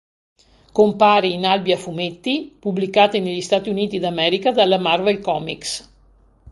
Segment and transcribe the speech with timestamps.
[0.77, 5.89] Compare in albi a fumetti pubblicati negli Stati Uniti d'America dalla Marvel Comics.